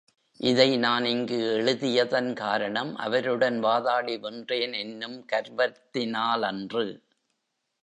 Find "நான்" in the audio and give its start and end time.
0.77-1.05